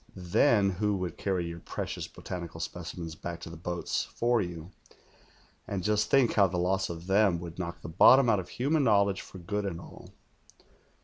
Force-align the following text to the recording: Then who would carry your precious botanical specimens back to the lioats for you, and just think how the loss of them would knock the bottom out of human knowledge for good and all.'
Then 0.15 0.71
who 0.71 0.95
would 0.97 1.15
carry 1.19 1.45
your 1.45 1.59
precious 1.59 2.07
botanical 2.07 2.59
specimens 2.59 3.13
back 3.13 3.39
to 3.41 3.51
the 3.51 3.57
lioats 3.57 4.03
for 4.03 4.41
you, 4.41 4.71
and 5.67 5.83
just 5.83 6.09
think 6.09 6.33
how 6.33 6.47
the 6.47 6.57
loss 6.57 6.89
of 6.89 7.05
them 7.05 7.39
would 7.39 7.59
knock 7.59 7.81
the 7.81 7.87
bottom 7.87 8.27
out 8.27 8.39
of 8.39 8.49
human 8.49 8.83
knowledge 8.83 9.21
for 9.21 9.37
good 9.37 9.63
and 9.63 9.79
all.' 9.79 10.09